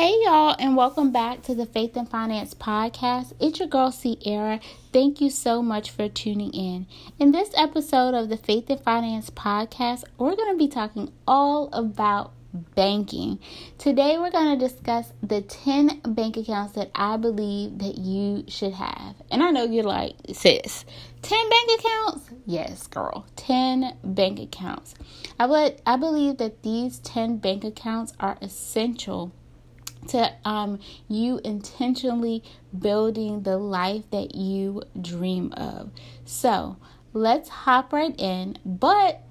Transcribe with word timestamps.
Hey 0.00 0.16
y'all, 0.24 0.56
and 0.58 0.78
welcome 0.78 1.12
back 1.12 1.42
to 1.42 1.54
the 1.54 1.66
Faith 1.66 1.94
and 1.94 2.08
Finance 2.08 2.54
podcast. 2.54 3.34
It's 3.38 3.58
your 3.58 3.68
girl 3.68 3.92
Sierra. 3.92 4.58
Thank 4.94 5.20
you 5.20 5.28
so 5.28 5.60
much 5.60 5.90
for 5.90 6.08
tuning 6.08 6.54
in. 6.54 6.86
In 7.18 7.32
this 7.32 7.50
episode 7.54 8.14
of 8.14 8.30
the 8.30 8.38
Faith 8.38 8.70
and 8.70 8.80
Finance 8.80 9.28
podcast, 9.28 10.04
we're 10.16 10.36
going 10.36 10.54
to 10.54 10.56
be 10.56 10.68
talking 10.68 11.12
all 11.28 11.68
about 11.74 12.32
banking. 12.74 13.40
Today 13.76 14.16
we're 14.16 14.30
going 14.30 14.58
to 14.58 14.68
discuss 14.68 15.12
the 15.22 15.42
10 15.42 16.00
bank 16.00 16.38
accounts 16.38 16.72
that 16.76 16.90
I 16.94 17.18
believe 17.18 17.80
that 17.80 17.98
you 17.98 18.44
should 18.48 18.72
have. 18.72 19.16
And 19.30 19.42
I 19.42 19.50
know 19.50 19.64
you're 19.64 19.84
like, 19.84 20.14
sis, 20.32 20.86
10 21.20 21.50
bank 21.50 21.70
accounts? 21.78 22.30
Yes, 22.46 22.86
girl, 22.86 23.26
10 23.36 23.98
bank 24.02 24.40
accounts. 24.40 24.94
I, 25.38 25.44
would, 25.44 25.82
I 25.84 25.96
believe 25.96 26.38
that 26.38 26.62
these 26.62 27.00
10 27.00 27.36
bank 27.36 27.64
accounts 27.64 28.14
are 28.18 28.38
essential 28.40 29.32
to 30.08 30.32
um, 30.44 30.80
you 31.08 31.40
intentionally 31.44 32.42
building 32.76 33.42
the 33.42 33.56
life 33.56 34.04
that 34.10 34.34
you 34.34 34.82
dream 35.00 35.52
of. 35.52 35.90
So 36.24 36.76
let's 37.12 37.48
hop 37.48 37.92
right 37.92 38.14
in. 38.18 38.58
But 38.64 39.22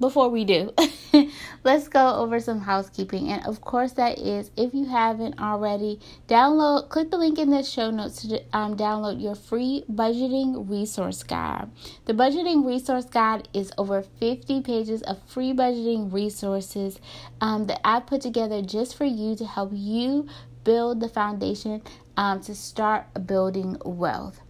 before 0.00 0.28
we 0.28 0.44
do, 0.44 0.72
let's 1.64 1.88
go 1.88 2.16
over 2.16 2.40
some 2.40 2.60
housekeeping. 2.60 3.28
And 3.28 3.44
of 3.46 3.60
course, 3.60 3.92
that 3.92 4.18
is 4.18 4.50
if 4.56 4.74
you 4.74 4.86
haven't 4.86 5.40
already, 5.40 6.00
download, 6.26 6.88
click 6.88 7.10
the 7.10 7.18
link 7.18 7.38
in 7.38 7.50
the 7.50 7.62
show 7.62 7.90
notes 7.90 8.22
to 8.22 8.42
um, 8.52 8.76
download 8.76 9.22
your 9.22 9.34
free 9.34 9.84
budgeting 9.90 10.68
resource 10.68 11.22
guide. 11.22 11.70
The 12.06 12.14
budgeting 12.14 12.66
resource 12.66 13.04
guide 13.04 13.48
is 13.54 13.72
over 13.78 14.02
50 14.02 14.62
pages 14.62 15.02
of 15.02 15.22
free 15.28 15.52
budgeting 15.52 16.12
resources 16.12 16.98
um, 17.40 17.66
that 17.66 17.80
I 17.84 18.00
put 18.00 18.20
together 18.20 18.62
just 18.62 18.96
for 18.96 19.04
you 19.04 19.36
to 19.36 19.44
help 19.44 19.70
you 19.72 20.28
build 20.64 21.00
the 21.00 21.08
foundation 21.08 21.82
um, 22.16 22.40
to 22.42 22.54
start 22.54 23.26
building 23.26 23.76
wealth. 23.84 24.40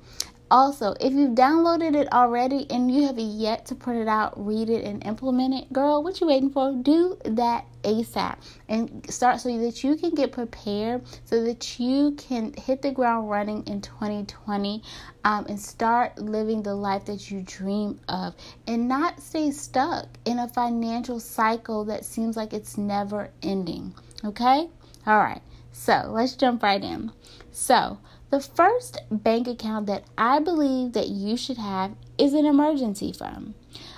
Also, 0.51 0.95
if 1.01 1.13
you've 1.13 1.35
downloaded 1.35 1.95
it 1.95 2.11
already 2.13 2.67
and 2.71 2.91
you 2.91 3.07
have 3.07 3.19
yet 3.19 3.67
to 3.67 3.75
print 3.75 4.01
it 4.01 4.09
out, 4.09 4.33
read 4.37 4.71
it, 4.71 4.85
and 4.85 5.05
implement 5.05 5.55
it, 5.55 5.73
girl, 5.73 6.03
what 6.03 6.21
you 6.21 6.27
waiting 6.27 6.51
for? 6.51 6.73
Do 6.73 7.19
that 7.25 7.67
ASAP 7.83 8.37
and 8.69 9.05
start 9.13 9.41
so 9.41 9.57
that 9.59 9.85
you 9.85 9.97
can 9.97 10.11
get 10.11 10.33
prepared 10.33 11.03
so 11.25 11.45
that 11.45 11.79
you 11.79 12.13
can 12.13 12.53
hit 12.55 12.83
the 12.83 12.91
ground 12.91 13.31
running 13.31 13.67
in 13.67 13.81
2020 13.81 14.83
um, 15.25 15.47
and 15.47 15.61
start 15.61 16.19
living 16.19 16.63
the 16.63 16.75
life 16.75 17.05
that 17.05 17.31
you 17.31 17.43
dream 17.43 18.01
of 18.09 18.35
and 18.67 18.89
not 18.89 19.21
stay 19.21 19.51
stuck 19.51 20.07
in 20.25 20.39
a 20.39 20.49
financial 20.49 21.21
cycle 21.21 21.85
that 21.85 22.05
seems 22.05 22.37
like 22.37 22.53
it's 22.53 22.79
never 22.79 23.31
ending. 23.43 23.95
Okay? 24.25 24.69
All 25.07 25.19
right. 25.19 25.43
So 25.73 26.05
let's 26.09 26.35
jump 26.35 26.63
right 26.63 26.83
in. 26.83 27.13
So, 27.53 27.99
the 28.31 28.41
first 28.41 29.01
bank 29.11 29.49
account 29.49 29.87
that 29.87 30.05
I 30.17 30.39
believe 30.39 30.93
that 30.93 31.09
you 31.09 31.37
should 31.37 31.57
have 31.59 31.93
is 32.19 32.35
an 32.35 32.45
emergency 32.45 33.13
fund. 33.13 33.55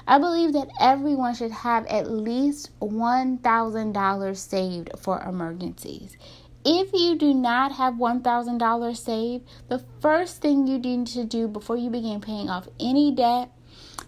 I 0.07 0.19
believe 0.19 0.53
that 0.53 0.69
everyone 0.81 1.35
should 1.35 1.51
have 1.51 1.87
at 1.87 2.11
least 2.11 2.71
$1,000 2.81 4.37
saved 4.37 4.91
for 4.99 5.21
emergencies. 5.23 6.17
If 6.65 6.93
you 6.93 7.17
do 7.17 7.33
not 7.33 7.73
have 7.73 7.95
$1,000 7.95 8.97
saved, 8.97 9.49
the 9.69 9.83
first 10.01 10.43
thing 10.43 10.67
you 10.67 10.79
need 10.79 11.07
to 11.09 11.25
do 11.25 11.49
before 11.49 11.77
you 11.77 11.91
begin 11.91 12.21
paying 12.21 12.51
off 12.51 12.69
any 12.79 13.13
debt, 13.13 13.51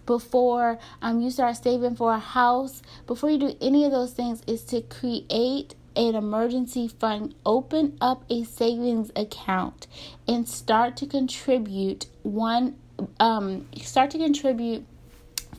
before 0.06 0.78
um, 1.00 1.20
you 1.20 1.31
start 1.31 1.56
saving 1.56 1.97
for 1.97 2.12
a 2.12 2.19
house, 2.19 2.83
before 3.06 3.31
you 3.31 3.39
do 3.39 3.56
any 3.61 3.84
of 3.84 3.93
those 3.93 4.12
things, 4.12 4.43
is 4.47 4.65
to 4.65 4.83
create 4.83 5.75
an 5.96 6.14
emergency 6.14 6.88
fund, 6.88 7.34
open 7.44 7.96
up 8.00 8.24
a 8.30 8.44
savings 8.44 9.10
account 9.16 9.86
and 10.26 10.48
start 10.48 10.96
to 10.98 11.06
contribute 11.06 12.06
one 12.22 12.76
um 13.18 13.66
start 13.80 14.10
to 14.10 14.18
contribute 14.18 14.84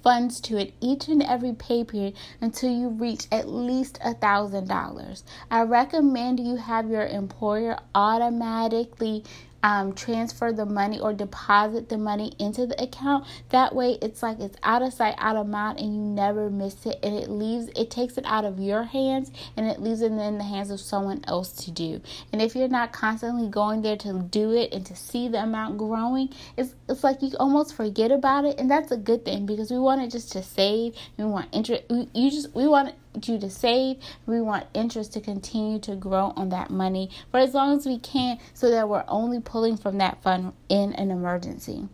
funds 0.04 0.42
to 0.42 0.58
it 0.58 0.74
each 0.82 1.08
and 1.08 1.24
every 1.24 1.54
pay 1.54 1.84
period 1.84 2.14
until 2.42 2.70
you 2.70 2.90
reach 2.90 3.26
at 3.32 3.48
least 3.48 3.98
a 4.04 4.14
thousand 4.14 4.68
dollars. 4.68 5.24
I 5.50 5.62
recommend 5.62 6.40
you 6.40 6.58
have 6.58 6.90
your 6.90 7.06
employer 7.06 7.80
automatically 7.96 9.24
um, 9.64 9.94
transfer 9.94 10.52
the 10.52 10.66
money 10.66 11.00
or 11.00 11.14
deposit 11.14 11.90
the 11.90 11.98
money 11.98 12.34
into 12.38 12.68
the 12.68 12.82
account. 12.82 13.26
That 13.50 13.74
way, 13.74 13.98
it's 14.02 14.22
like 14.22 14.40
it's 14.40 14.58
out 14.62 14.82
of 14.82 14.94
sight, 14.94 15.16
out 15.18 15.38
of 15.38 15.48
mind, 15.48 15.80
and 15.80 15.96
you 15.96 16.02
never 16.02 16.50
miss 16.50 16.86
it. 16.86 17.00
And 17.02 17.16
it 17.16 17.30
leaves, 17.30 17.70
it 17.76 17.90
takes 17.90 18.18
it 18.18 18.26
out 18.26 18.44
of 18.44 18.60
your 18.60 18.84
hands 18.84 19.32
and 19.56 19.66
it 19.66 19.82
leaves 19.82 20.02
it 20.02 20.12
in 20.12 20.38
the 20.38 20.44
hands 20.44 20.70
of 20.70 20.82
someone 20.82 21.24
else 21.28 21.52
to 21.66 21.72
do. 21.72 22.02
And 22.32 22.42
if 22.42 22.56
you're 22.56 22.68
not 22.68 22.92
constantly 22.92 23.48
going 23.48 23.82
there 23.82 23.98
to 23.98 24.22
do 24.30 24.52
it 24.52 24.74
and 24.74 24.86
to 24.86 24.96
see 24.96 25.30
the 25.30 25.42
amount 25.42 25.78
growing, 25.78 26.30
it's 26.58 26.76
it's 26.90 27.04
like 27.04 27.22
you 27.22 27.32
almost 27.40 27.76
forget 27.76 28.12
about 28.12 28.46
it, 28.46 28.60
and 28.60 28.70
that's 28.70 28.92
a 28.92 28.98
good 28.98 29.24
thing 29.24 29.46
because 29.46 29.72
we 29.72 29.80
want 29.80 30.02
it 30.02 30.12
just 30.12 30.32
to 30.34 30.44
save. 30.44 30.96
We 31.18 31.24
want 31.24 31.48
interest. 31.54 31.84
You 31.90 32.30
just 32.30 32.54
we 32.54 32.68
want 32.68 32.96
you 33.22 33.40
to 33.40 33.50
save. 33.50 33.98
We 34.26 34.42
want 34.42 34.66
interest 34.74 35.14
to 35.14 35.22
continue 35.22 35.80
to 35.80 35.96
grow 35.96 36.34
on 36.36 36.50
that 36.50 36.70
money 36.70 37.10
for 37.32 37.40
as 37.40 37.54
long 37.54 37.78
as 37.78 37.86
we 37.86 38.00
can 38.00 38.40
so 38.54 38.70
that 38.72 38.90
we're 38.90 39.06
only 39.08 39.40
pulling 39.40 39.78
from 39.78 39.98
that 40.00 40.22
fund 40.24 40.54
in 40.70 40.94
an 40.94 41.12
emergency. 41.12 41.88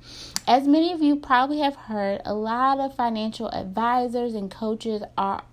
As 0.47 0.67
many 0.67 0.93
of 0.93 1.01
you 1.01 1.15
probably 1.17 1.59
have 1.59 1.75
heard, 1.75 2.21
a 2.25 2.33
lot 2.33 2.79
of 2.79 2.95
financial 2.95 3.49
advisors 3.49 4.33
and 4.33 4.49
coaches 4.49 5.03
are 5.17 5.43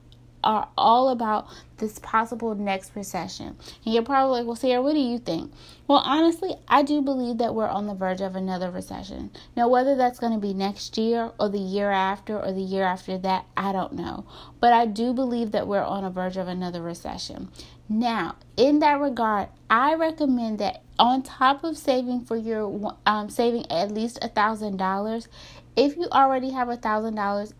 are 0.47 0.69
all 0.79 1.09
about 1.09 1.49
this 1.79 1.99
possible 1.99 2.55
next 2.55 2.95
recession. 2.95 3.49
And 3.85 3.93
you're 3.93 4.05
probably 4.05 4.39
like, 4.39 4.47
well, 4.47 4.55
Sierra, 4.55 4.81
what 4.81 4.95
do 4.95 5.01
you 5.01 5.19
think? 5.19 5.53
Well, 5.89 5.99
honestly, 5.99 6.55
I 6.69 6.85
do 6.85 7.03
believe 7.03 7.39
that 7.39 7.55
we're 7.55 7.69
on 7.69 7.87
the 7.87 7.95
verge 7.95 8.21
of 8.21 8.37
another 8.37 8.71
recession. 8.71 9.33
Now, 9.57 9.69
whether 9.69 9.97
that's 9.97 10.21
going 10.21 10.33
to 10.33 10.39
be 10.39 10.55
next 10.55 10.97
year 10.97 11.33
or 11.41 11.49
the 11.49 11.59
year 11.59 11.91
after 11.91 12.39
or 12.41 12.53
the 12.53 12.63
year 12.63 12.85
after 12.85 13.19
that, 13.19 13.47
I 13.57 13.73
don't 13.73 13.95
know. 13.95 14.25
But 14.61 14.73
I 14.73 14.87
do 14.87 15.13
believe 15.13 15.51
that 15.51 15.67
we're 15.67 15.83
on 15.83 16.05
the 16.05 16.11
verge 16.11 16.37
of 16.37 16.47
another 16.47 16.81
recession. 16.81 17.51
Now, 17.89 18.37
in 18.57 18.79
that 18.79 19.01
regard, 19.01 19.49
I 19.69 19.95
recommend 19.95 20.61
that 20.61 20.83
on 20.99 21.25
top 21.25 21.65
of 21.65 21.77
saving 21.77 22.25
for 22.25 22.37
your 22.37 22.97
um, 23.05 23.31
saving 23.31 23.71
at 23.71 23.91
least 23.91 24.19
a 24.23 24.29
thousand 24.29 24.77
dollars, 24.77 25.29
if 25.75 25.97
you 25.97 26.07
already 26.13 26.51
have 26.51 26.69
a 26.69 26.77
thousand 26.77 27.17
dollars, 27.17 27.53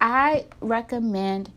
I 0.00 0.46
recommend 0.60 1.52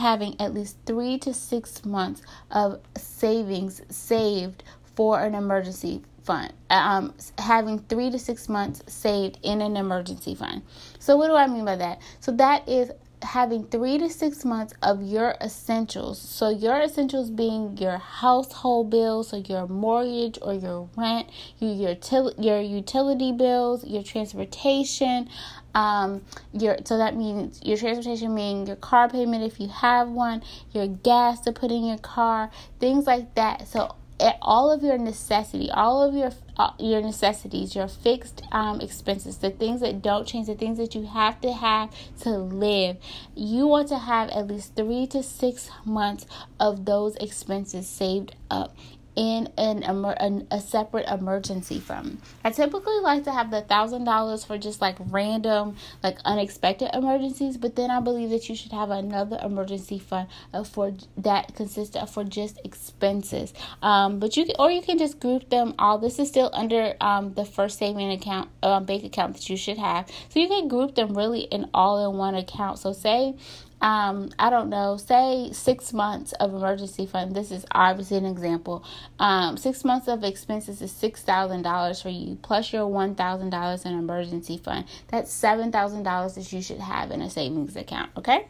having 0.00 0.40
at 0.40 0.54
least 0.54 0.76
three 0.86 1.18
to 1.18 1.32
six 1.32 1.84
months 1.84 2.22
of 2.50 2.80
savings 2.96 3.82
saved 3.90 4.64
for 4.96 5.20
an 5.20 5.34
emergency 5.34 6.02
fund. 6.24 6.52
Um, 6.70 7.14
having 7.38 7.78
three 7.80 8.10
to 8.10 8.18
six 8.18 8.48
months 8.48 8.82
saved 8.86 9.38
in 9.42 9.60
an 9.60 9.76
emergency 9.76 10.34
fund. 10.34 10.62
So, 10.98 11.16
what 11.16 11.28
do 11.28 11.34
I 11.34 11.46
mean 11.46 11.64
by 11.64 11.76
that? 11.76 12.00
So, 12.20 12.32
that 12.32 12.68
is 12.68 12.90
having 13.22 13.64
three 13.64 13.98
to 13.98 14.08
six 14.08 14.44
months 14.44 14.72
of 14.82 15.02
your 15.02 15.34
essentials. 15.42 16.18
So, 16.18 16.48
your 16.48 16.80
essentials 16.80 17.30
being 17.30 17.76
your 17.76 17.98
household 17.98 18.90
bills, 18.90 19.28
so 19.28 19.36
your 19.36 19.66
mortgage 19.68 20.38
or 20.40 20.54
your 20.54 20.88
rent, 20.96 21.28
your, 21.58 21.96
your, 22.02 22.32
your 22.38 22.60
utility 22.60 23.32
bills, 23.32 23.84
your 23.86 24.02
transportation, 24.02 25.28
um 25.74 26.22
your 26.52 26.76
so 26.84 26.98
that 26.98 27.16
means 27.16 27.60
your 27.62 27.76
transportation 27.76 28.34
meaning 28.34 28.66
your 28.66 28.76
car 28.76 29.08
payment 29.08 29.44
if 29.44 29.60
you 29.60 29.68
have 29.68 30.08
one 30.08 30.42
your 30.72 30.86
gas 30.86 31.40
to 31.40 31.52
put 31.52 31.70
in 31.70 31.84
your 31.84 31.98
car 31.98 32.50
things 32.78 33.06
like 33.06 33.34
that. 33.34 33.68
So 33.68 33.94
all 34.42 34.70
of 34.70 34.82
your 34.82 34.98
necessity 34.98 35.70
all 35.70 36.02
of 36.02 36.14
your 36.14 36.30
uh, 36.56 36.72
your 36.78 37.00
necessities 37.00 37.74
your 37.74 37.88
fixed 37.88 38.42
um, 38.52 38.80
expenses 38.80 39.38
the 39.38 39.50
things 39.50 39.80
that 39.80 40.02
don't 40.02 40.26
change 40.26 40.46
the 40.46 40.54
things 40.54 40.78
that 40.78 40.94
you 40.94 41.06
have 41.06 41.40
to 41.40 41.52
have 41.52 41.90
to 42.20 42.30
live 42.30 42.96
you 43.34 43.66
want 43.66 43.88
to 43.88 43.98
have 43.98 44.28
at 44.30 44.46
least 44.46 44.76
three 44.76 45.06
to 45.06 45.22
six 45.22 45.70
months 45.84 46.26
of 46.58 46.84
those 46.84 47.16
expenses 47.16 47.88
saved 47.88 48.34
up 48.50 48.76
in 49.20 49.52
an, 49.58 49.82
an 49.82 50.46
a 50.50 50.58
separate 50.58 51.06
emergency 51.06 51.78
fund. 51.78 52.18
I 52.42 52.50
typically 52.50 53.00
like 53.00 53.24
to 53.24 53.32
have 53.32 53.50
the 53.50 53.60
thousand 53.60 54.04
dollars 54.04 54.46
for 54.46 54.56
just 54.56 54.80
like 54.80 54.96
random, 55.10 55.76
like 56.02 56.16
unexpected 56.24 56.88
emergencies, 56.94 57.58
but 57.58 57.76
then 57.76 57.90
I 57.90 58.00
believe 58.00 58.30
that 58.30 58.48
you 58.48 58.56
should 58.56 58.72
have 58.72 58.88
another 58.88 59.38
emergency 59.42 59.98
fund 59.98 60.28
uh, 60.54 60.64
for 60.64 60.94
that 61.18 61.54
consists 61.54 61.96
of 61.96 62.08
for 62.08 62.24
just 62.24 62.60
expenses. 62.64 63.52
Um, 63.82 64.20
but 64.20 64.38
you 64.38 64.46
can, 64.46 64.54
or 64.58 64.70
you 64.70 64.80
can 64.80 64.96
just 64.96 65.20
group 65.20 65.50
them 65.50 65.74
all. 65.78 65.98
This 65.98 66.18
is 66.18 66.28
still 66.28 66.48
under 66.54 66.94
um, 67.02 67.34
the 67.34 67.44
first 67.44 67.78
saving 67.78 68.10
account, 68.12 68.48
uh, 68.62 68.80
bank 68.80 69.04
account 69.04 69.34
that 69.34 69.50
you 69.50 69.58
should 69.58 69.76
have. 69.76 70.08
So 70.30 70.40
you 70.40 70.48
can 70.48 70.66
group 70.66 70.94
them 70.94 71.14
really 71.14 71.40
in 71.40 71.68
all 71.74 72.10
in 72.10 72.16
one 72.16 72.36
account. 72.36 72.78
So 72.78 72.94
say 72.94 73.36
um, 73.80 74.30
I 74.38 74.50
don't 74.50 74.68
know, 74.68 74.96
say 74.96 75.50
six 75.52 75.92
months 75.92 76.32
of 76.32 76.52
emergency 76.52 77.06
fund. 77.06 77.34
This 77.34 77.50
is 77.50 77.64
obviously 77.72 78.18
an 78.18 78.26
example. 78.26 78.84
Um, 79.18 79.56
six 79.56 79.84
months 79.84 80.08
of 80.08 80.22
expenses 80.24 80.82
is 80.82 80.92
six 80.92 81.22
thousand 81.22 81.62
dollars 81.62 82.02
for 82.02 82.10
you, 82.10 82.38
plus 82.42 82.72
your 82.72 82.86
one 82.86 83.14
thousand 83.14 83.50
dollars 83.50 83.84
in 83.84 83.92
emergency 83.92 84.58
fund. 84.58 84.84
That's 85.08 85.32
seven 85.32 85.72
thousand 85.72 86.02
dollars 86.02 86.34
that 86.34 86.52
you 86.52 86.62
should 86.62 86.80
have 86.80 87.10
in 87.10 87.22
a 87.22 87.30
savings 87.30 87.76
account. 87.76 88.10
Okay. 88.16 88.46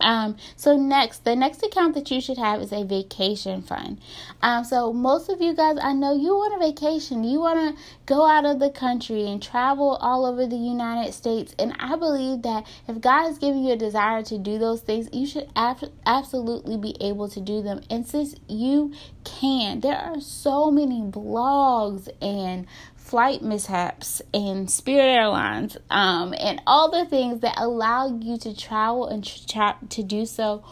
Um, 0.00 0.36
so 0.56 0.76
next, 0.76 1.24
the 1.24 1.34
next 1.34 1.62
account 1.62 1.94
that 1.94 2.10
you 2.10 2.20
should 2.20 2.38
have 2.38 2.60
is 2.60 2.72
a 2.72 2.84
vacation 2.84 3.62
fund. 3.62 4.00
Um, 4.42 4.64
so 4.64 4.92
most 4.92 5.28
of 5.28 5.40
you 5.40 5.54
guys, 5.54 5.78
I 5.80 5.92
know 5.92 6.14
you 6.14 6.34
want 6.34 6.62
a 6.62 6.66
vacation. 6.66 7.24
You 7.24 7.40
want 7.40 7.76
to 7.76 7.82
go 8.04 8.26
out 8.26 8.44
of 8.44 8.58
the 8.58 8.70
country 8.70 9.26
and 9.26 9.42
travel 9.42 9.96
all 10.00 10.26
over 10.26 10.46
the 10.46 10.56
United 10.56 11.12
States. 11.12 11.54
And 11.58 11.74
I 11.78 11.96
believe 11.96 12.42
that 12.42 12.66
if 12.86 13.00
God 13.00 13.30
is 13.30 13.38
giving 13.38 13.64
you 13.64 13.72
a 13.72 13.76
desire 13.76 14.22
to 14.24 14.38
do 14.38 14.58
those 14.58 14.82
things, 14.82 15.08
you 15.12 15.26
should 15.26 15.48
ab- 15.56 15.92
absolutely 16.04 16.76
be 16.76 16.96
able 17.00 17.28
to 17.30 17.40
do 17.40 17.62
them. 17.62 17.80
And 17.90 18.06
since 18.06 18.36
you 18.48 18.92
can, 19.24 19.80
there 19.80 19.96
are 19.96 20.20
so 20.20 20.70
many 20.70 21.00
blogs 21.00 22.08
and 22.20 22.66
flight 23.06 23.40
mishaps 23.40 24.20
and 24.34 24.68
Spirit 24.68 25.04
Airlines, 25.04 25.76
um, 25.90 26.34
and 26.38 26.60
all 26.66 26.90
the 26.90 27.08
things 27.08 27.40
that 27.40 27.54
allow 27.56 28.18
you 28.20 28.36
to 28.38 28.54
travel 28.54 29.06
and 29.06 29.24
tra- 29.48 29.78
to 29.90 30.02
do 30.02 30.26
so 30.26 30.64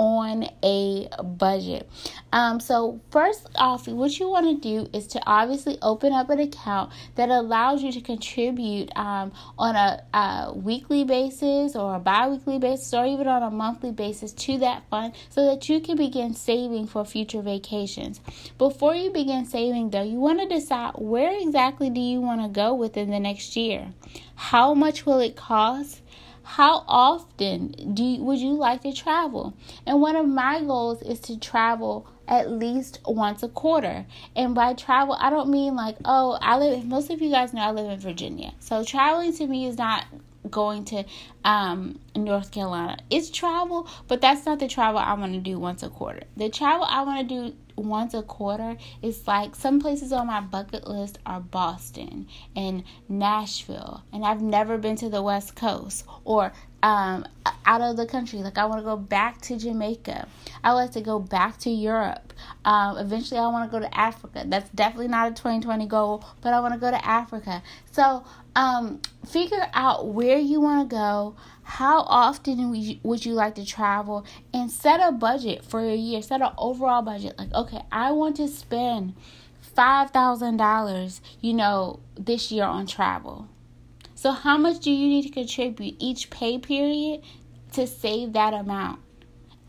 on 0.00 0.46
a 0.64 1.06
budget. 1.22 1.86
Um, 2.32 2.58
so, 2.58 3.02
first 3.10 3.46
off, 3.56 3.86
what 3.86 4.18
you 4.18 4.30
want 4.30 4.46
to 4.46 4.56
do 4.56 4.88
is 4.96 5.06
to 5.08 5.20
obviously 5.26 5.76
open 5.82 6.14
up 6.14 6.30
an 6.30 6.40
account 6.40 6.90
that 7.16 7.28
allows 7.28 7.82
you 7.82 7.92
to 7.92 8.00
contribute 8.00 8.96
um, 8.96 9.30
on 9.58 9.76
a, 9.76 10.02
a, 10.14 10.52
weekly 10.54 11.04
basis 11.04 11.76
or 11.76 11.96
a 11.96 11.98
bi 11.98 12.28
weekly 12.28 12.58
basis 12.58 12.94
or 12.94 13.04
even 13.04 13.28
on 13.28 13.42
a 13.42 13.50
monthly 13.50 13.92
basis 13.92 14.32
to 14.32 14.56
that 14.56 14.88
fund 14.88 15.12
so 15.28 15.44
that 15.44 15.68
you 15.68 15.80
can 15.80 15.98
begin 15.98 16.32
saving 16.32 16.86
for 16.86 17.04
future 17.04 17.42
vacations. 17.42 18.20
Before 18.56 18.94
you 18.94 19.10
begin 19.10 19.44
saving, 19.44 19.90
though, 19.90 20.02
you 20.02 20.18
want 20.18 20.40
to 20.40 20.48
decide 20.48 20.92
where 20.94 21.38
exactly 21.38 21.90
do 21.90 22.00
you 22.00 22.22
want 22.22 22.40
to 22.40 22.48
go 22.48 22.72
within 22.72 23.10
the 23.10 23.20
next 23.20 23.54
year? 23.54 23.92
How 24.34 24.72
much 24.72 25.04
will 25.04 25.20
it 25.20 25.36
cost? 25.36 26.00
How 26.54 26.82
often 26.88 27.94
do 27.94 28.02
you, 28.02 28.24
would 28.24 28.40
you 28.40 28.54
like 28.54 28.82
to 28.82 28.92
travel? 28.92 29.54
And 29.86 30.00
one 30.00 30.16
of 30.16 30.26
my 30.26 30.60
goals 30.60 31.00
is 31.00 31.20
to 31.20 31.38
travel 31.38 32.08
at 32.26 32.50
least 32.50 32.98
once 33.06 33.44
a 33.44 33.48
quarter. 33.48 34.04
And 34.34 34.52
by 34.52 34.74
travel, 34.74 35.16
I 35.20 35.30
don't 35.30 35.48
mean 35.48 35.76
like, 35.76 35.96
oh, 36.04 36.38
I 36.42 36.58
live, 36.58 36.84
most 36.84 37.08
of 37.08 37.22
you 37.22 37.30
guys 37.30 37.52
know 37.54 37.60
I 37.60 37.70
live 37.70 37.88
in 37.88 38.00
Virginia. 38.00 38.52
So 38.58 38.82
traveling 38.82 39.32
to 39.34 39.46
me 39.46 39.66
is 39.66 39.78
not 39.78 40.06
going 40.48 40.84
to 40.86 41.04
um, 41.44 41.98
North 42.16 42.50
Carolina. 42.50 42.98
It's 43.10 43.30
travel, 43.30 43.88
but 44.08 44.20
that's 44.20 44.46
not 44.46 44.58
the 44.58 44.68
travel 44.68 44.98
I 44.98 45.14
want 45.14 45.34
to 45.34 45.40
do 45.40 45.58
once 45.58 45.82
a 45.82 45.88
quarter. 45.88 46.22
The 46.36 46.48
travel 46.48 46.86
I 46.88 47.02
want 47.02 47.28
to 47.28 47.34
do 47.34 47.56
once 47.76 48.14
a 48.14 48.22
quarter 48.22 48.76
is 49.02 49.26
like 49.26 49.54
some 49.54 49.80
places 49.80 50.12
on 50.12 50.26
my 50.26 50.40
bucket 50.40 50.86
list 50.86 51.18
are 51.26 51.40
Boston 51.40 52.26
and 52.54 52.84
Nashville, 53.08 54.02
and 54.12 54.24
I've 54.24 54.42
never 54.42 54.78
been 54.78 54.96
to 54.96 55.08
the 55.08 55.22
West 55.22 55.56
Coast 55.56 56.04
or 56.24 56.52
um, 56.82 57.26
out 57.66 57.80
of 57.80 57.96
the 57.96 58.06
country. 58.06 58.40
Like 58.40 58.58
I 58.58 58.64
want 58.66 58.80
to 58.80 58.84
go 58.84 58.96
back 58.96 59.40
to 59.42 59.56
Jamaica. 59.56 60.28
I 60.62 60.72
like 60.72 60.92
to 60.92 61.00
go 61.00 61.18
back 61.18 61.58
to 61.58 61.70
Europe. 61.70 62.32
Um, 62.64 62.98
eventually, 62.98 63.38
I 63.38 63.48
want 63.48 63.70
to 63.70 63.78
go 63.78 63.80
to 63.80 63.98
Africa. 63.98 64.44
That's 64.46 64.68
definitely 64.70 65.08
not 65.08 65.28
a 65.28 65.34
2020 65.34 65.86
goal, 65.86 66.24
but 66.40 66.52
I 66.52 66.60
want 66.60 66.74
to 66.74 66.80
go 66.80 66.90
to 66.90 67.06
Africa. 67.06 67.62
So 67.92 68.24
um, 68.56 69.00
figure 69.26 69.66
out 69.74 70.08
where 70.08 70.38
you 70.38 70.60
want 70.60 70.88
to 70.88 70.94
go, 70.94 71.36
how 71.62 72.00
often 72.00 72.70
would 72.70 72.78
you, 72.78 72.98
would 73.02 73.24
like 73.26 73.54
to 73.54 73.64
travel, 73.64 74.24
and 74.52 74.70
set 74.70 75.00
a 75.00 75.12
budget 75.12 75.64
for 75.64 75.80
a 75.80 75.94
year. 75.94 76.22
Set 76.22 76.42
an 76.42 76.52
overall 76.58 77.02
budget. 77.02 77.38
Like, 77.38 77.52
okay, 77.52 77.82
I 77.92 78.12
want 78.12 78.36
to 78.36 78.48
spend 78.48 79.14
five 79.60 80.10
thousand 80.10 80.56
dollars, 80.56 81.20
you 81.40 81.54
know, 81.54 82.00
this 82.16 82.50
year 82.50 82.64
on 82.64 82.86
travel. 82.86 83.48
So, 84.20 84.32
how 84.32 84.58
much 84.58 84.80
do 84.80 84.90
you 84.90 85.08
need 85.08 85.22
to 85.22 85.30
contribute 85.30 85.94
each 85.98 86.28
pay 86.28 86.58
period 86.58 87.22
to 87.72 87.86
save 87.86 88.34
that 88.34 88.52
amount? 88.52 89.00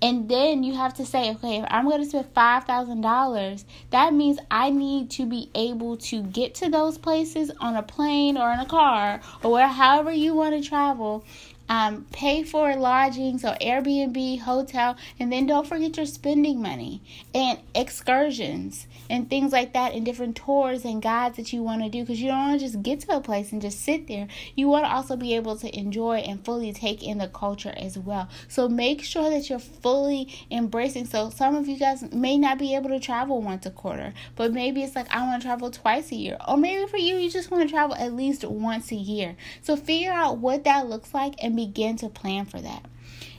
And 0.01 0.27
then 0.27 0.63
you 0.63 0.73
have 0.75 0.93
to 0.95 1.05
say, 1.05 1.31
okay, 1.31 1.59
if 1.59 1.65
I'm 1.69 1.87
going 1.87 2.03
to 2.03 2.09
spend 2.09 2.33
$5,000, 2.33 3.63
that 3.91 4.13
means 4.13 4.39
I 4.51 4.69
need 4.69 5.09
to 5.11 5.25
be 5.25 5.49
able 5.55 5.95
to 5.97 6.23
get 6.23 6.53
to 6.55 6.69
those 6.69 6.97
places 6.97 7.49
on 7.61 7.77
a 7.77 7.83
plane 7.83 8.37
or 8.37 8.51
in 8.51 8.59
a 8.59 8.65
car 8.65 9.21
or 9.41 9.61
however 9.61 10.11
you 10.11 10.33
want 10.33 10.61
to 10.61 10.69
travel 10.69 11.23
um, 11.71 12.05
pay 12.11 12.43
for 12.43 12.75
lodgings 12.75 13.45
or 13.45 13.55
Airbnb, 13.61 14.41
hotel, 14.41 14.97
and 15.17 15.31
then 15.31 15.45
don't 15.45 15.65
forget 15.65 15.95
your 15.95 16.05
spending 16.05 16.61
money 16.61 17.01
and 17.33 17.59
excursions 17.73 18.87
and 19.09 19.29
things 19.29 19.53
like 19.53 19.71
that 19.71 19.93
and 19.93 20.05
different 20.05 20.35
tours 20.35 20.83
and 20.83 21.01
guides 21.01 21.37
that 21.37 21.53
you 21.53 21.63
want 21.63 21.81
to 21.81 21.87
do 21.87 22.01
because 22.01 22.21
you 22.21 22.27
don't 22.27 22.49
want 22.49 22.59
to 22.59 22.65
just 22.65 22.83
get 22.83 22.99
to 22.99 23.15
a 23.15 23.21
place 23.21 23.53
and 23.53 23.61
just 23.61 23.79
sit 23.79 24.09
there. 24.09 24.27
You 24.53 24.67
want 24.67 24.83
to 24.83 24.91
also 24.91 25.15
be 25.15 25.33
able 25.37 25.55
to 25.59 25.79
enjoy 25.79 26.17
and 26.17 26.43
fully 26.43 26.73
take 26.73 27.03
in 27.03 27.19
the 27.19 27.29
culture 27.29 27.73
as 27.77 27.97
well. 27.97 28.27
So 28.49 28.67
make 28.67 29.01
sure 29.01 29.29
that 29.29 29.49
you're 29.49 29.59
fully 29.59 30.27
embracing. 30.51 31.05
So 31.05 31.29
some 31.29 31.55
of 31.55 31.69
you 31.69 31.77
guys 31.77 32.03
may 32.11 32.37
not 32.37 32.57
be 32.57 32.75
able 32.75 32.89
to 32.89 32.99
travel 32.99 33.41
once 33.41 33.65
a 33.65 33.71
quarter, 33.71 34.13
but 34.35 34.51
maybe 34.51 34.83
it's 34.83 34.97
like 34.97 35.09
I 35.09 35.25
want 35.25 35.41
to 35.41 35.47
travel 35.47 35.71
twice 35.71 36.11
a 36.11 36.15
year, 36.15 36.37
or 36.49 36.57
maybe 36.57 36.85
for 36.91 36.97
you, 36.97 37.15
you 37.15 37.31
just 37.31 37.49
want 37.49 37.63
to 37.63 37.73
travel 37.73 37.95
at 37.95 38.11
least 38.11 38.43
once 38.43 38.91
a 38.91 38.95
year. 38.95 39.37
So 39.61 39.77
figure 39.77 40.11
out 40.11 40.39
what 40.39 40.65
that 40.65 40.89
looks 40.89 41.13
like 41.13 41.35
and 41.41 41.60
begin 41.65 41.95
to 41.97 42.09
plan 42.09 42.45
for 42.45 42.59
that. 42.59 42.85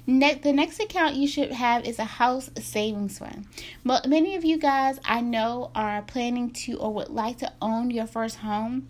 Ne- 0.06 0.34
the 0.34 0.52
next 0.52 0.80
account 0.80 1.14
you 1.14 1.26
should 1.28 1.52
have 1.52 1.84
is 1.84 1.98
a 1.98 2.04
house 2.04 2.50
savings 2.58 3.18
fund. 3.18 3.46
But 3.84 4.08
many 4.08 4.36
of 4.36 4.44
you 4.44 4.58
guys 4.58 4.98
I 5.04 5.20
know 5.20 5.70
are 5.74 6.02
planning 6.02 6.50
to 6.64 6.78
or 6.78 6.92
would 6.94 7.08
like 7.08 7.38
to 7.38 7.52
own 7.60 7.90
your 7.90 8.06
first 8.06 8.38
home. 8.38 8.88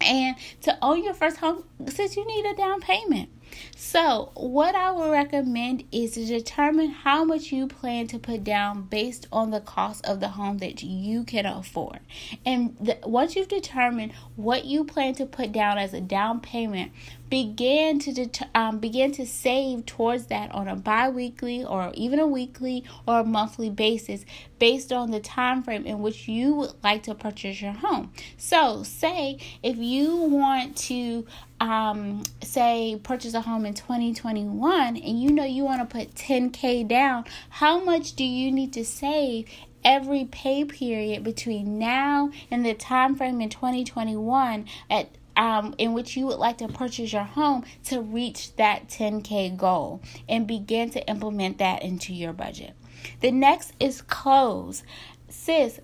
And 0.00 0.36
to 0.62 0.76
own 0.82 1.02
your 1.02 1.14
first 1.14 1.38
home, 1.38 1.64
since 1.86 2.16
you 2.16 2.26
need 2.26 2.44
a 2.44 2.54
down 2.54 2.80
payment. 2.80 3.30
So, 3.78 4.30
what 4.32 4.74
I 4.74 4.90
would 4.90 5.10
recommend 5.10 5.84
is 5.92 6.12
to 6.12 6.24
determine 6.24 6.88
how 6.88 7.24
much 7.24 7.52
you 7.52 7.66
plan 7.66 8.06
to 8.06 8.18
put 8.18 8.42
down 8.42 8.84
based 8.84 9.26
on 9.30 9.50
the 9.50 9.60
cost 9.60 10.06
of 10.06 10.18
the 10.18 10.28
home 10.28 10.56
that 10.58 10.82
you 10.82 11.24
can 11.24 11.44
afford. 11.44 12.00
And 12.46 12.74
the, 12.80 12.96
once 13.04 13.36
you've 13.36 13.48
determined 13.48 14.14
what 14.34 14.64
you 14.64 14.84
plan 14.84 15.14
to 15.16 15.26
put 15.26 15.52
down 15.52 15.76
as 15.76 15.92
a 15.92 16.00
down 16.00 16.40
payment, 16.40 16.90
begin 17.28 17.98
to 17.98 18.12
det- 18.12 18.48
um, 18.54 18.78
begin 18.78 19.12
to 19.12 19.26
save 19.26 19.84
towards 19.86 20.26
that 20.26 20.50
on 20.52 20.68
a 20.68 20.76
bi-weekly 20.76 21.64
or 21.64 21.90
even 21.94 22.18
a 22.18 22.26
weekly 22.26 22.84
or 23.06 23.20
a 23.20 23.24
monthly 23.24 23.70
basis 23.70 24.24
based 24.58 24.92
on 24.92 25.10
the 25.10 25.20
time 25.20 25.62
frame 25.62 25.84
in 25.84 26.00
which 26.00 26.28
you 26.28 26.54
would 26.54 26.72
like 26.82 27.02
to 27.02 27.14
purchase 27.14 27.60
your 27.60 27.72
home 27.72 28.12
so 28.36 28.82
say 28.82 29.38
if 29.62 29.76
you 29.76 30.16
want 30.16 30.76
to 30.76 31.26
um, 31.60 32.22
say 32.42 32.98
purchase 33.02 33.34
a 33.34 33.40
home 33.40 33.65
in 33.66 33.74
2021 33.74 34.96
and 34.96 35.20
you 35.20 35.30
know 35.30 35.44
you 35.44 35.64
want 35.64 35.88
to 35.88 35.98
put 35.98 36.14
10k 36.14 36.86
down 36.88 37.24
how 37.50 37.82
much 37.82 38.14
do 38.14 38.24
you 38.24 38.50
need 38.50 38.72
to 38.72 38.84
save 38.84 39.48
every 39.84 40.24
pay 40.24 40.64
period 40.64 41.22
between 41.22 41.78
now 41.78 42.30
and 42.50 42.64
the 42.64 42.74
time 42.74 43.14
frame 43.14 43.40
in 43.40 43.48
2021 43.48 44.66
at 44.90 45.08
um, 45.36 45.74
in 45.78 45.92
which 45.92 46.16
you 46.16 46.26
would 46.26 46.38
like 46.38 46.58
to 46.58 46.68
purchase 46.68 47.12
your 47.12 47.22
home 47.22 47.64
to 47.84 48.00
reach 48.00 48.56
that 48.56 48.88
10K 48.88 49.56
goal 49.56 50.00
and 50.28 50.46
begin 50.46 50.88
to 50.90 51.06
implement 51.08 51.58
that 51.58 51.82
into 51.82 52.14
your 52.14 52.32
budget. 52.32 52.72
The 53.20 53.30
next 53.30 53.74
is 53.78 54.00
clothes. 54.00 54.82
Sis, 55.28 55.78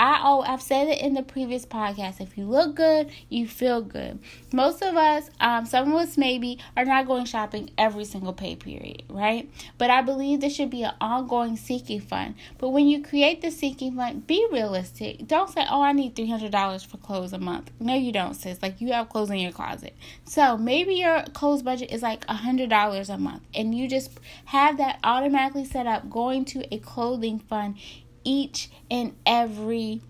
I 0.00 0.22
oh 0.24 0.40
I've 0.40 0.62
said 0.62 0.88
it 0.88 1.02
in 1.02 1.12
the 1.12 1.22
previous 1.22 1.66
podcast. 1.66 2.22
If 2.22 2.38
you 2.38 2.46
look 2.46 2.74
good, 2.74 3.10
you 3.28 3.46
feel 3.46 3.82
good. 3.82 4.18
Most 4.50 4.82
of 4.82 4.96
us, 4.96 5.28
um, 5.40 5.66
some 5.66 5.92
of 5.92 5.94
us 6.00 6.16
maybe 6.16 6.58
are 6.74 6.86
not 6.86 7.06
going 7.06 7.26
shopping 7.26 7.68
every 7.76 8.06
single 8.06 8.32
pay 8.32 8.56
period, 8.56 9.02
right? 9.10 9.50
But 9.76 9.90
I 9.90 10.00
believe 10.00 10.40
there 10.40 10.48
should 10.48 10.70
be 10.70 10.84
an 10.84 10.94
ongoing 11.02 11.58
sinking 11.58 12.00
fund. 12.00 12.36
But 12.56 12.70
when 12.70 12.88
you 12.88 13.02
create 13.02 13.42
the 13.42 13.50
sinking 13.50 13.94
fund, 13.94 14.26
be 14.26 14.46
realistic. 14.50 15.26
Don't 15.26 15.50
say, 15.50 15.66
"Oh, 15.70 15.82
I 15.82 15.92
need 15.92 16.16
three 16.16 16.30
hundred 16.30 16.52
dollars 16.52 16.82
for 16.82 16.96
clothes 16.96 17.34
a 17.34 17.38
month." 17.38 17.70
No, 17.78 17.94
you 17.94 18.10
don't, 18.10 18.32
sis. 18.32 18.62
Like 18.62 18.80
you 18.80 18.94
have 18.94 19.10
clothes 19.10 19.28
in 19.28 19.36
your 19.36 19.52
closet. 19.52 19.94
So 20.24 20.56
maybe 20.56 20.94
your 20.94 21.24
clothes 21.34 21.62
budget 21.62 21.92
is 21.92 22.00
like 22.00 22.24
a 22.26 22.36
hundred 22.36 22.70
dollars 22.70 23.10
a 23.10 23.18
month, 23.18 23.42
and 23.54 23.74
you 23.74 23.86
just 23.86 24.18
have 24.46 24.78
that 24.78 24.98
automatically 25.04 25.66
set 25.66 25.86
up 25.86 26.08
going 26.08 26.46
to 26.46 26.74
a 26.74 26.78
clothing 26.78 27.38
fund 27.38 27.76
each 28.24 28.70
and 28.90 29.14
every 29.26 30.00